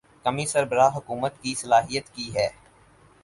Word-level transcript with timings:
کمی 0.23 0.45
سربراہ 0.45 0.95
حکومت 0.95 1.33
کی 1.41 1.53
صلاحیت 1.55 2.09
کی 2.09 2.33
ہے۔ 2.35 2.47